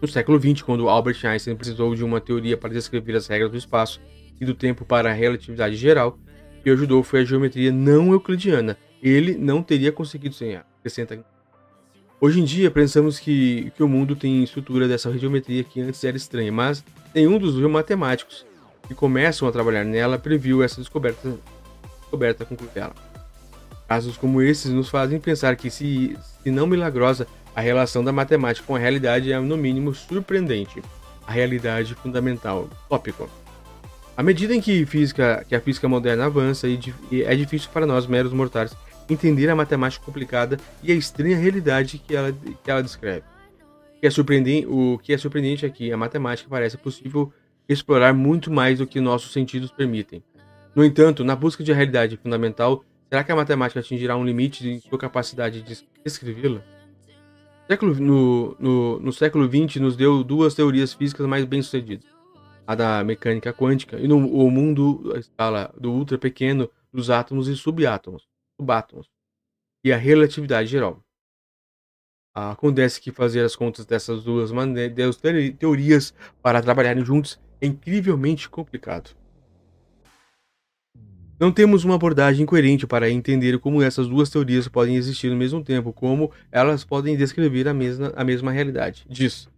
No 0.01 0.07
século 0.07 0.41
XX, 0.41 0.63
quando 0.63 0.89
Albert 0.89 1.19
Einstein 1.25 1.57
precisou 1.57 1.93
de 1.95 2.05
uma 2.05 2.21
teoria 2.21 2.57
para 2.57 2.71
descrever 2.71 3.17
as 3.17 3.27
regras 3.27 3.51
do 3.51 3.57
espaço 3.57 4.01
e 4.41 4.45
do 4.45 4.55
tempo 4.55 4.85
para 4.85 5.11
a 5.11 5.13
relatividade 5.13 5.75
geral, 5.75 6.17
o 6.59 6.63
que 6.63 6.71
ajudou 6.71 7.03
foi 7.03 7.21
a 7.21 7.25
geometria 7.25 7.73
não 7.73 8.13
euclidiana. 8.13 8.77
Ele 9.03 9.37
não 9.37 9.61
teria 9.61 9.91
conseguido 9.91 10.35
sem. 10.35 10.57
Acrescenta. 10.57 11.25
Hoje 12.21 12.41
em 12.41 12.45
dia, 12.45 12.71
pensamos 12.71 13.19
que, 13.19 13.73
que 13.77 13.83
o 13.83 13.89
mundo 13.89 14.15
tem 14.15 14.43
estrutura 14.43 14.87
dessa 14.87 15.17
geometria 15.19 15.65
que 15.65 15.81
antes 15.81 16.03
era 16.03 16.17
estranha, 16.17 16.53
mas 16.53 16.85
nenhum 17.15 17.39
dos 17.39 17.55
matemáticos 17.69 18.47
que 18.87 18.95
começam 18.95 19.49
a 19.49 19.53
trabalhar 19.53 19.85
nela 19.85 20.19
previu 20.19 20.63
essa 20.63 20.81
descoberta, 20.81 21.37
descoberta 22.01 22.45
conclui 22.45 22.71
ela. 22.75 22.95
Casos 23.89 24.17
como 24.17 24.43
esses 24.43 24.73
nos 24.73 24.89
fazem 24.89 25.19
pensar 25.19 25.57
que, 25.57 25.71
se, 25.71 26.17
se 26.43 26.51
não 26.51 26.67
milagrosa, 26.67 27.27
a 27.55 27.61
relação 27.61 28.05
da 28.05 28.13
matemática 28.13 28.67
com 28.67 28.77
a 28.77 28.79
realidade 28.79 29.33
é, 29.33 29.39
no 29.39 29.57
mínimo, 29.57 29.95
surpreendente. 29.95 30.83
A 31.27 31.33
realidade 31.33 31.95
fundamental. 31.95 32.69
Tópico. 32.89 33.29
À 34.17 34.23
medida 34.23 34.55
em 34.55 34.61
que, 34.61 34.85
física, 34.85 35.45
que 35.49 35.55
a 35.55 35.61
física 35.61 35.89
moderna 35.89 36.27
avança, 36.27 36.67
é 36.69 37.37
difícil 37.37 37.71
para 37.73 37.87
nós, 37.87 38.07
meros 38.07 38.33
mortais, 38.33 38.75
entender 39.09 39.49
a 39.49 39.55
matemática 39.55 40.05
complicada 40.05 40.59
e 40.83 40.91
a 40.91 40.95
estranha 40.95 41.37
realidade 41.37 41.99
que 41.99 42.17
ela, 42.17 42.33
que 42.33 42.71
ela 42.71 42.83
descreve. 42.83 43.25
O 43.97 44.01
que, 44.01 44.07
é 44.07 44.11
surpreendente, 44.11 44.67
o 44.67 44.99
que 45.03 45.13
é 45.13 45.19
surpreendente 45.19 45.67
é 45.67 45.71
que 45.71 45.93
a 45.93 45.97
matemática 45.97 46.49
parece 46.49 46.77
possível 46.77 47.33
explorar 47.69 48.13
muito 48.13 48.51
mais 48.51 48.79
do 48.79 48.87
que 48.87 49.01
nossos 49.01 49.33
sentidos 49.33 49.71
permitem. 49.71 50.23
No 50.75 50.85
entanto, 50.85 51.25
na 51.25 51.37
busca 51.37 51.63
de 51.63 51.73
realidade 51.73 52.17
fundamental, 52.17 52.85
será 53.09 53.25
que 53.25 53.33
a 53.33 53.37
matemática 53.37 53.81
atingirá 53.81 54.17
um 54.17 54.25
limite 54.25 54.63
de 54.63 54.81
sua 54.89 54.99
capacidade 54.99 55.63
de 55.63 55.85
descrevê-la? 56.05 56.63
Século, 57.69 57.95
no, 57.95 58.57
no, 58.59 58.99
no 59.01 59.13
século 59.13 59.47
XX 59.47 59.77
nos 59.81 59.97
deu 59.97 60.25
duas 60.25 60.55
teorias 60.55 60.95
físicas 60.95 61.27
mais 61.27 61.45
bem-sucedidas. 61.45 62.07
A 62.67 62.75
da 62.75 63.05
mecânica 63.05 63.53
quântica 63.53 63.99
e 63.99 64.09
no 64.09 64.17
o 64.17 64.51
mundo 64.51 65.13
a 65.15 65.19
escala 65.19 65.75
do 65.79 65.93
ultra 65.93 66.19
pequeno 66.19 66.71
dos 66.93 67.11
átomos 67.11 67.49
e 67.49 67.57
subátomos, 67.57 68.27
subátomos 68.61 69.09
e 69.85 69.93
a 69.93 69.97
relatividade 69.97 70.69
geral. 70.69 71.03
Acontece 72.35 73.01
que 73.01 73.11
fazer 73.11 73.41
as 73.41 73.57
contas 73.57 73.85
dessas 73.85 74.23
duas 74.23 74.53
maneiras, 74.53 75.21
teorias 75.59 76.15
para 76.43 76.63
trabalharem 76.63 77.05
juntos 77.05 77.41
é 77.61 77.67
incrivelmente 77.67 78.49
complicado. 78.49 79.17
Não 81.39 81.53
temos 81.53 81.85
uma 81.85 81.95
abordagem 81.95 82.45
coerente 82.45 82.87
para 82.87 83.11
entender 83.11 83.59
como 83.59 83.83
essas 83.83 84.09
duas 84.09 84.29
teorias 84.29 84.67
podem 84.67 84.97
existir 84.97 85.31
ao 85.31 85.37
mesmo 85.37 85.63
tempo, 85.63 85.93
como 85.93 86.31
elas 86.51 86.85
podem 86.85 87.17
descrever 87.17 87.69
a 87.69 87.75
mesma, 87.75 88.13
a 88.17 88.25
mesma 88.25 88.51
realidade. 88.51 89.07
Diz, 89.09 89.49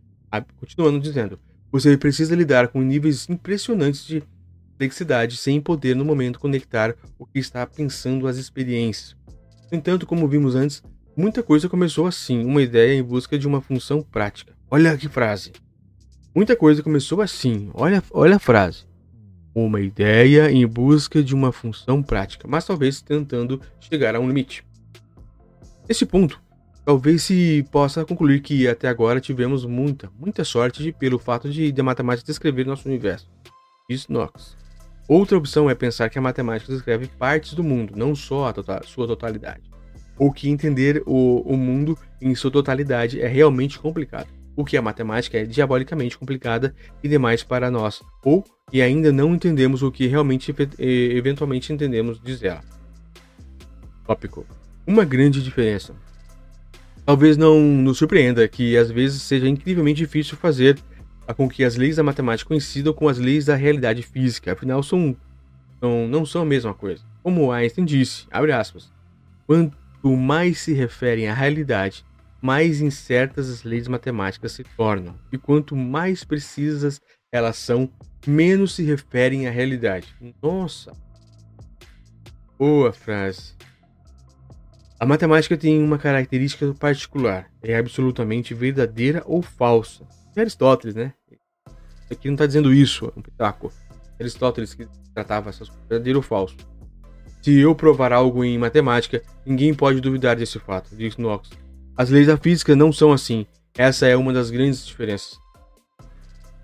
continuando 0.59 1.01
dizendo, 1.01 1.39
você 1.73 1.97
precisa 1.97 2.35
lidar 2.35 2.69
com 2.69 2.83
níveis 2.83 3.29
impressionantes 3.29 4.07
de 4.07 4.23
complexidade 4.73 5.37
sem 5.37 5.61
poder 5.61 5.97
no 5.97 6.05
momento 6.05 6.39
conectar 6.39 6.95
o 7.19 7.25
que 7.25 7.39
está 7.39 7.67
pensando 7.67 8.27
às 8.27 8.37
experiências. 8.37 9.17
No 9.71 9.79
entanto, 9.79 10.07
como 10.07 10.29
vimos 10.29 10.55
antes, 10.55 10.83
Muita 11.17 11.43
coisa 11.43 11.69
começou 11.69 12.07
assim, 12.07 12.45
uma 12.45 12.63
ideia 12.63 12.95
em 12.95 13.03
busca 13.03 13.39
de 13.39 13.47
uma 13.47 13.61
função 13.61 14.01
prática. 14.01 14.55
Olha 14.71 14.97
que 14.97 15.09
frase. 15.09 15.53
Muita 16.35 16.55
coisa 16.57 16.83
começou 16.83 17.21
assim, 17.21 17.69
olha, 17.75 18.03
olha 18.11 18.37
a 18.37 18.39
frase. 18.39 18.85
Uma 19.55 19.81
ideia 19.81 20.51
em 20.51 20.67
busca 20.67 21.23
de 21.23 21.35
uma 21.35 21.51
função 21.51 22.03
prática, 22.03 22.47
mas 22.49 22.65
talvez 22.65 23.01
tentando 23.03 23.61
chegar 23.81 24.15
a 24.15 24.21
um 24.21 24.29
limite. 24.29 24.65
Nesse 25.89 26.07
ponto, 26.07 26.41
talvez 26.85 27.23
se 27.23 27.65
possa 27.71 28.05
concluir 28.05 28.41
que 28.41 28.69
até 28.69 28.87
agora 28.87 29.21
tivemos 29.21 29.65
muita, 29.65 30.09
muita 30.19 30.45
sorte 30.45 30.83
de, 30.83 30.93
pelo 30.93 31.19
fato 31.19 31.51
de, 31.51 31.73
de 31.73 31.81
a 31.81 31.85
matemática 31.85 32.27
descrever 32.27 32.65
nosso 32.65 32.89
universo. 32.89 33.29
Diz 33.89 34.07
Knox. 34.07 34.57
Outra 35.09 35.37
opção 35.37 35.69
é 35.69 35.75
pensar 35.75 36.09
que 36.09 36.19
a 36.19 36.23
matemática 36.23 36.73
descreve 36.73 37.09
partes 37.09 37.55
do 37.55 37.65
mundo, 37.65 37.95
não 37.97 38.15
só 38.15 38.47
a 38.47 38.53
total, 38.53 38.85
sua 38.85 39.09
totalidade. 39.09 39.69
Ou 40.17 40.33
que 40.33 40.49
entender 40.49 41.03
o, 41.05 41.41
o 41.41 41.57
mundo 41.57 41.99
em 42.21 42.33
sua 42.37 42.53
totalidade 42.53 43.21
é 43.21 43.27
realmente 43.27 43.81
complicado. 43.81 44.29
O 44.57 44.65
que 44.65 44.77
a 44.77 44.83
matemática 44.83 45.39
é 45.39 45.45
diabolicamente 45.45 46.19
complicada 46.19 46.75
e 47.03 47.09
demais 47.09 47.43
para 47.43 47.71
nós, 47.71 48.03
ou 48.25 48.45
e 48.73 48.81
ainda 48.81 49.13
não 49.13 49.35
entendemos 49.35 49.83
o 49.83 49.91
que 49.91 50.07
realmente 50.07 50.55
eventualmente 50.79 51.73
entendemos, 51.73 52.21
diz 52.23 52.43
ela. 52.43 52.63
Tópico. 54.07 54.47
Uma 54.87 55.05
grande 55.05 55.43
diferença. 55.43 55.95
Talvez 57.05 57.37
não 57.37 57.61
nos 57.61 57.99
surpreenda 57.99 58.47
que 58.47 58.77
às 58.77 58.91
vezes 58.91 59.23
seja 59.23 59.49
incrivelmente 59.49 59.99
difícil 59.99 60.37
fazer 60.37 60.79
com 61.37 61.49
que 61.49 61.65
as 61.65 61.77
leis 61.77 61.97
da 61.97 62.03
matemática 62.03 62.49
coincidam 62.49 62.93
com 62.93 63.09
as 63.09 63.19
leis 63.19 63.45
da 63.47 63.55
realidade 63.55 64.03
física, 64.03 64.53
afinal 64.53 64.83
são, 64.83 65.17
não, 65.81 66.07
não 66.09 66.27
são 66.27 66.43
a 66.43 66.47
mesma 66.47 66.75
coisa. 66.75 67.03
Como 67.23 67.53
Einstein 67.53 67.85
disse, 67.85 68.27
abre 68.31 68.53
aspas, 68.53 68.93
quanto 69.47 69.77
mais 70.05 70.59
se 70.59 70.73
referem 70.73 71.29
à 71.29 71.35
realidade, 71.35 72.05
mais 72.41 72.81
incertas 72.81 73.49
as 73.49 73.63
leis 73.63 73.87
matemáticas 73.87 74.53
se 74.53 74.65
tornam, 74.77 75.15
e 75.33 75.39
quanto 75.39 75.77
mais 75.77 76.25
precisas 76.25 77.01
elas 77.33 77.57
são, 77.57 77.91
menos 78.27 78.75
se 78.75 78.83
referem 78.83 79.47
à 79.47 79.51
realidade. 79.51 80.15
Nossa! 80.43 80.93
Boa 82.59 82.93
frase. 82.93 83.55
A 84.99 85.07
matemática 85.07 85.57
tem 85.57 85.83
uma 85.83 85.97
característica 85.97 86.75
particular, 86.75 87.51
é 87.63 87.77
absolutamente 87.77 88.53
verdadeira 88.53 89.23
ou 89.25 89.41
falsa. 89.41 90.07
É 90.37 90.41
Aristóteles, 90.41 90.95
né? 90.95 91.15
Aqui 92.11 92.29
não 92.29 92.35
está 92.35 92.47
dizendo 92.47 92.75
isso, 92.75 93.07
é 93.07 93.19
um 93.19 93.23
pitaco. 93.23 93.73
Aristóteles 94.19 94.75
que 94.75 94.87
tratava 95.15 95.49
essas 95.49 95.69
coisas, 95.69 95.89
verdadeiro 95.89 96.19
ou 96.19 96.23
falso. 96.23 96.57
Se 97.41 97.59
eu 97.59 97.75
provar 97.75 98.13
algo 98.13 98.45
em 98.45 98.59
matemática, 98.59 99.23
ninguém 99.47 99.73
pode 99.73 100.01
duvidar 100.01 100.37
desse 100.37 100.59
fato, 100.59 100.95
diz 100.95 101.17
Knox. 101.17 101.49
As 101.97 102.11
leis 102.11 102.27
da 102.27 102.37
física 102.37 102.75
não 102.75 102.93
são 102.93 103.13
assim. 103.13 103.47
Essa 103.77 104.07
é 104.07 104.17
uma 104.17 104.33
das 104.33 104.51
grandes 104.51 104.87
diferenças. 104.87 105.39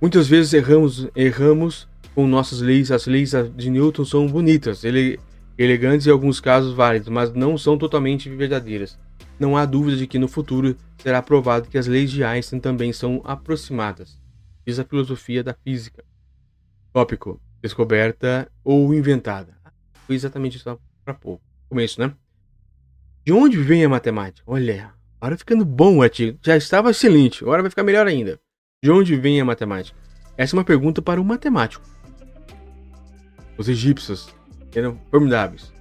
Muitas 0.01 0.27
vezes 0.29 0.53
erramos, 0.53 1.09
erramos 1.15 1.89
com 2.15 2.27
nossas 2.27 2.61
leis. 2.61 2.91
As 2.91 3.07
leis 3.07 3.33
de 3.55 3.71
Newton 3.71 4.05
são 4.05 4.27
bonitas, 4.27 4.85
ele, 4.85 5.19
elegantes 5.59 6.07
e 6.07 6.11
em 6.11 6.13
alguns 6.13 6.41
casos 6.41 6.75
válidas, 6.75 7.09
mas 7.09 7.33
não 7.33 7.57
são 7.57 7.79
totalmente 7.79 8.29
verdadeiras. 8.29 8.99
Não 9.39 9.57
há 9.57 9.65
dúvida 9.65 9.97
de 9.97 10.07
que 10.07 10.19
no 10.19 10.29
futuro 10.29 10.77
será 11.03 11.21
provado 11.23 11.69
que 11.69 11.79
as 11.79 11.87
leis 11.87 12.11
de 12.11 12.25
Einstein 12.25 12.61
também 12.61 12.93
são 12.93 13.21
aproximadas 13.25 14.19
diz 14.67 14.81
a 14.81 14.85
filosofia 14.85 15.45
da 15.45 15.55
física. 15.55 16.05
Tópico: 16.93 17.41
descoberta 17.63 18.51
ou 18.65 18.93
inventada. 18.93 19.57
Foi 20.07 20.17
exatamente 20.17 20.57
isso 20.57 20.79
para 21.05 21.15
pouco. 21.15 21.43
Começo, 21.69 22.01
né? 22.01 22.13
De 23.25 23.33
onde 23.33 23.57
vem 23.59 23.85
a 23.85 23.89
matemática? 23.89 24.43
Olha, 24.47 24.93
agora 25.21 25.37
ficando 25.37 25.65
bom 25.65 25.99
o 25.99 26.03
artigo. 26.03 26.39
Já 26.43 26.57
estava 26.57 26.91
excelente, 26.91 27.43
agora 27.43 27.63
vai 27.63 27.71
ficar 27.71 27.83
melhor 27.83 28.07
ainda. 28.07 28.41
De 28.83 28.91
onde 28.91 29.17
vem 29.17 29.41
a 29.41 29.45
matemática? 29.45 29.99
Essa 30.37 30.55
é 30.55 30.59
uma 30.59 30.65
pergunta 30.65 31.01
para 31.01 31.21
um 31.21 31.25
matemático. 31.25 31.85
Os 33.57 33.69
egípcios 33.69 34.29
eram 34.75 35.01
formidáveis. 35.11 35.73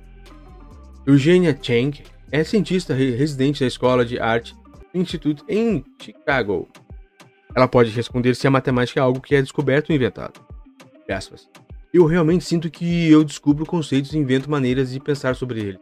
Eugenia 1.06 1.58
Cheng 1.62 2.04
é 2.32 2.44
cientista 2.44 2.94
residente 2.94 3.60
da 3.60 3.68
Escola 3.68 4.06
de 4.06 4.20
Arte 4.20 4.56
Institute 4.94 5.44
em 5.48 5.84
Chicago, 6.02 6.70
ela 7.56 7.70
pode 7.70 7.90
responder 7.92 8.36
se 8.36 8.46
a 8.46 8.52
matemática 8.52 9.00
é 9.00 9.04
algo 9.04 9.22
que 9.22 9.34
é 9.34 9.42
descoberto 9.42 9.90
ou 9.90 9.96
inventado. 9.96 10.42
Eu 11.94 12.06
realmente 12.06 12.44
sinto 12.44 12.70
que 12.70 13.10
eu 13.10 13.24
descubro 13.24 13.66
conceitos 13.66 14.14
e 14.14 14.18
invento 14.18 14.52
maneiras 14.52 14.92
de 14.92 15.00
pensar 15.00 15.36
sobre 15.38 15.62
ele. 15.62 15.80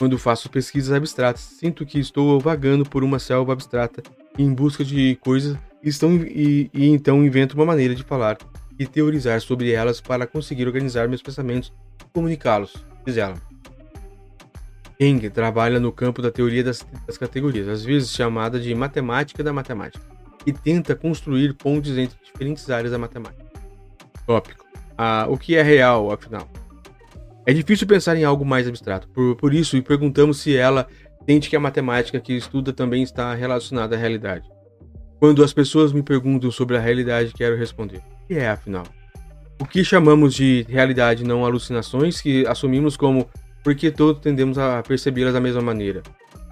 Quando 0.00 0.16
faço 0.16 0.48
pesquisas 0.48 0.96
abstratas, 0.96 1.42
sinto 1.42 1.84
que 1.84 1.98
estou 1.98 2.40
vagando 2.40 2.88
por 2.88 3.04
uma 3.04 3.18
selva 3.18 3.52
abstrata 3.52 4.02
em 4.38 4.50
busca 4.50 4.82
de 4.82 5.14
coisas 5.16 5.58
estão, 5.82 6.16
e, 6.16 6.70
e 6.72 6.88
então 6.88 7.22
invento 7.22 7.54
uma 7.54 7.66
maneira 7.66 7.94
de 7.94 8.02
falar 8.02 8.38
e 8.78 8.86
teorizar 8.86 9.38
sobre 9.42 9.72
elas 9.72 10.00
para 10.00 10.26
conseguir 10.26 10.66
organizar 10.66 11.06
meus 11.06 11.20
pensamentos 11.20 11.70
e 12.00 12.04
comunicá-los, 12.14 12.82
diz 13.04 13.18
ela. 13.18 13.34
Eng 14.98 15.28
trabalha 15.28 15.78
no 15.78 15.92
campo 15.92 16.22
da 16.22 16.30
teoria 16.30 16.64
das, 16.64 16.82
das 17.06 17.18
categorias, 17.18 17.68
às 17.68 17.84
vezes 17.84 18.10
chamada 18.10 18.58
de 18.58 18.74
matemática 18.74 19.44
da 19.44 19.52
matemática 19.52 20.02
e 20.46 20.52
tenta 20.54 20.96
construir 20.96 21.52
pontes 21.52 21.98
entre 21.98 22.16
diferentes 22.24 22.70
áreas 22.70 22.92
da 22.92 22.98
matemática. 22.98 23.44
Tópico. 24.26 24.64
Ah, 24.96 25.26
o 25.28 25.36
que 25.36 25.56
é 25.56 25.62
real, 25.62 26.10
afinal? 26.10 26.48
É 27.46 27.52
difícil 27.52 27.86
pensar 27.86 28.16
em 28.16 28.24
algo 28.24 28.44
mais 28.44 28.68
abstrato, 28.68 29.08
por, 29.08 29.36
por 29.36 29.54
isso 29.54 29.76
e 29.76 29.82
perguntamos 29.82 30.38
se 30.38 30.56
ela 30.56 30.86
sente 31.28 31.48
que 31.48 31.56
a 31.56 31.60
matemática 31.60 32.20
que 32.20 32.34
estuda 32.34 32.72
também 32.72 33.02
está 33.02 33.34
relacionada 33.34 33.96
à 33.96 33.98
realidade. 33.98 34.48
Quando 35.18 35.42
as 35.42 35.52
pessoas 35.52 35.92
me 35.92 36.02
perguntam 36.02 36.50
sobre 36.50 36.76
a 36.76 36.80
realidade, 36.80 37.32
quero 37.32 37.56
responder: 37.56 37.98
o 37.98 38.26
que 38.26 38.34
é, 38.34 38.48
afinal? 38.48 38.84
O 39.58 39.66
que 39.66 39.84
chamamos 39.84 40.34
de 40.34 40.64
realidade 40.68 41.24
não 41.24 41.44
alucinações 41.44 42.20
que 42.20 42.46
assumimos 42.46 42.96
como 42.96 43.28
porque 43.62 43.90
todos 43.90 44.22
tendemos 44.22 44.56
a 44.56 44.82
percebê-las 44.82 45.34
da 45.34 45.40
mesma 45.40 45.60
maneira. 45.60 46.02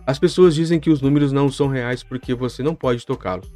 As 0.06 0.18
pessoas 0.18 0.54
dizem 0.54 0.78
que 0.78 0.90
os 0.90 1.00
números 1.00 1.32
não 1.32 1.50
são 1.50 1.68
reais 1.68 2.02
porque 2.02 2.34
você 2.34 2.62
não 2.62 2.74
pode 2.74 3.06
tocá-los 3.06 3.50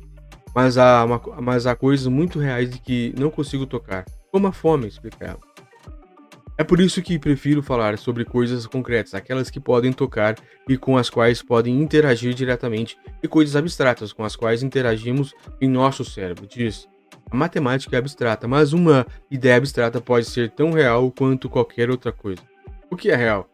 mas 0.55 0.77
há, 0.77 1.05
uma, 1.05 1.21
mas 1.41 1.67
há 1.67 1.75
coisas 1.75 2.07
muito 2.07 2.39
reais 2.39 2.71
de 2.71 2.79
que 2.79 3.15
não 3.19 3.31
consigo 3.31 3.67
tocar, 3.67 4.05
como 4.31 4.47
a 4.47 4.53
fome, 4.53 4.87
explica 4.87 5.25
ela. 5.25 5.52
É 6.59 6.65
por 6.65 6.81
isso 6.81 7.01
que 7.01 7.19
prefiro 7.19 7.63
falar 7.63 7.97
sobre 7.97 8.25
coisas 8.25 8.67
concretas, 8.67 9.15
aquelas 9.15 9.51
que 9.51 9.59
podem 9.59 9.93
tocar 9.93 10.37
e 10.69 10.77
com 10.77 10.97
as 10.97 11.09
quais 11.09 11.43
podem 11.43 11.81
interagir 11.81 12.35
diretamente, 12.35 12.97
e 13.23 13.29
coisas 13.29 13.57
abstratas 13.57 14.13
com 14.13 14.23
as 14.23 14.37
quais 14.37 14.63
interagimos 14.63 15.35
em 15.61 15.69
nosso 15.69 16.05
cérebro. 16.05 16.47
Diz: 16.47 16.87
a 17.31 17.37
matemática 17.37 17.97
é 17.97 17.99
abstrata, 17.99 18.47
mas 18.47 18.75
uma 18.75 19.07
ideia 19.31 19.57
abstrata 19.57 20.01
pode 20.01 20.27
ser 20.27 20.51
tão 20.51 20.73
real 20.73 21.11
quanto 21.11 21.49
qualquer 21.49 21.91
outra 21.91 22.13
coisa. 22.13 22.43
O 22.91 22.97
que 22.97 23.11
é 23.11 23.17
real? 23.17 23.49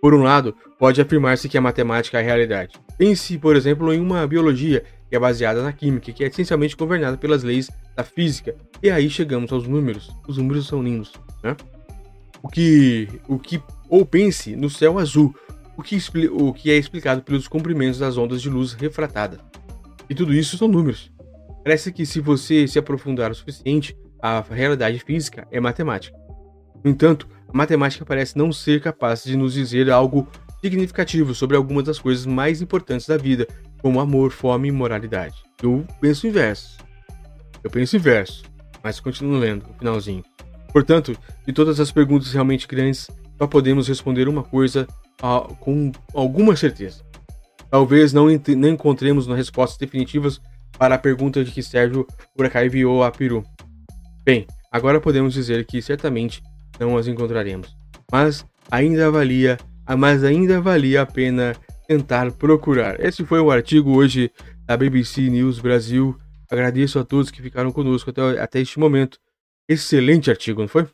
Por 0.00 0.14
um 0.14 0.22
lado, 0.22 0.54
pode 0.78 1.00
afirmar-se 1.00 1.48
que 1.48 1.58
a 1.58 1.60
matemática 1.60 2.18
é 2.18 2.20
a 2.20 2.24
realidade. 2.24 2.78
Pense, 2.96 3.36
por 3.38 3.56
exemplo, 3.56 3.92
em 3.92 4.00
uma 4.00 4.24
biologia 4.26 4.84
que 5.08 5.16
é 5.16 5.18
baseada 5.18 5.62
na 5.62 5.72
química, 5.72 6.12
que 6.12 6.22
é 6.22 6.28
essencialmente 6.28 6.76
governada 6.76 7.16
pelas 7.16 7.42
leis 7.42 7.68
da 7.96 8.04
física. 8.04 8.54
E 8.80 8.88
aí 8.88 9.10
chegamos 9.10 9.52
aos 9.52 9.66
números. 9.66 10.10
Os 10.28 10.36
números 10.36 10.68
são 10.68 10.82
lindos, 10.82 11.12
né? 11.42 11.56
O 12.44 12.48
que, 12.48 13.08
o 13.26 13.38
que 13.38 13.58
ou 13.88 14.04
pense 14.04 14.54
no 14.54 14.68
céu 14.68 14.98
azul, 14.98 15.34
o 15.78 15.82
que, 15.82 15.96
o 16.30 16.52
que 16.52 16.70
é 16.70 16.76
explicado 16.76 17.22
pelos 17.22 17.48
comprimentos 17.48 17.98
das 17.98 18.18
ondas 18.18 18.42
de 18.42 18.50
luz 18.50 18.74
refratada. 18.74 19.40
E 20.10 20.14
tudo 20.14 20.34
isso 20.34 20.58
são 20.58 20.68
números. 20.68 21.10
Parece 21.64 21.90
que 21.90 22.04
se 22.04 22.20
você 22.20 22.68
se 22.68 22.78
aprofundar 22.78 23.30
o 23.30 23.34
suficiente, 23.34 23.96
a 24.20 24.42
realidade 24.42 24.98
física 24.98 25.48
é 25.50 25.58
matemática. 25.58 26.14
No 26.84 26.90
entanto, 26.90 27.26
a 27.48 27.56
matemática 27.56 28.04
parece 28.04 28.36
não 28.36 28.52
ser 28.52 28.82
capaz 28.82 29.24
de 29.24 29.38
nos 29.38 29.54
dizer 29.54 29.90
algo 29.90 30.28
significativo 30.62 31.34
sobre 31.34 31.56
algumas 31.56 31.84
das 31.84 31.98
coisas 31.98 32.26
mais 32.26 32.60
importantes 32.60 33.06
da 33.06 33.16
vida, 33.16 33.48
como 33.80 34.00
amor, 34.00 34.30
fome 34.30 34.68
e 34.68 34.72
moralidade. 34.72 35.36
Eu 35.62 35.86
penso 35.98 36.26
inverso. 36.26 36.76
Eu 37.62 37.70
penso 37.70 37.96
inverso, 37.96 38.42
mas 38.82 39.00
continuo 39.00 39.38
lendo 39.38 39.64
o 39.70 39.78
finalzinho. 39.78 40.33
Portanto, 40.74 41.16
de 41.46 41.52
todas 41.52 41.78
as 41.78 41.92
perguntas 41.92 42.32
realmente 42.32 42.66
grandes, 42.66 43.08
só 43.38 43.46
podemos 43.46 43.86
responder 43.86 44.26
uma 44.26 44.42
coisa 44.42 44.88
uh, 45.22 45.54
com 45.60 45.92
alguma 46.12 46.56
certeza. 46.56 47.04
Talvez 47.70 48.12
não, 48.12 48.26
não 48.26 48.68
encontremos 48.68 49.28
respostas 49.28 49.78
definitivas 49.78 50.40
para 50.76 50.96
a 50.96 50.98
pergunta 50.98 51.44
de 51.44 51.52
que 51.52 51.62
Sérgio 51.62 52.04
Buracai 52.36 52.66
enviou 52.66 53.04
a 53.04 53.12
Peru. 53.12 53.44
Bem, 54.24 54.48
agora 54.72 55.00
podemos 55.00 55.32
dizer 55.32 55.64
que 55.64 55.80
certamente 55.80 56.42
não 56.80 56.96
as 56.98 57.06
encontraremos, 57.06 57.76
mas 58.10 58.44
ainda 58.68 59.12
valia, 59.12 59.56
mas 59.96 60.24
ainda 60.24 60.60
valia 60.60 61.02
a 61.02 61.06
pena 61.06 61.54
tentar 61.86 62.32
procurar. 62.32 62.98
Esse 62.98 63.24
foi 63.24 63.38
o 63.38 63.52
artigo 63.52 63.92
hoje 63.92 64.28
da 64.66 64.76
BBC 64.76 65.30
News 65.30 65.60
Brasil. 65.60 66.16
Agradeço 66.50 66.98
a 66.98 67.04
todos 67.04 67.30
que 67.30 67.40
ficaram 67.40 67.70
conosco 67.70 68.10
até, 68.10 68.40
até 68.40 68.60
este 68.60 68.80
momento. 68.80 69.20
Excelente 69.68 70.30
artigo, 70.30 70.60
não 70.62 70.68
foi? 70.68 70.88